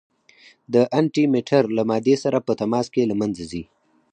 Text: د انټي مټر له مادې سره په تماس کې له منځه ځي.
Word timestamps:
د 0.73 0.75
انټي 0.99 1.25
مټر 1.33 1.63
له 1.77 1.83
مادې 1.89 2.15
سره 2.23 2.37
په 2.47 2.51
تماس 2.61 2.85
کې 2.93 3.09
له 3.09 3.15
منځه 3.21 3.43
ځي. 3.51 3.63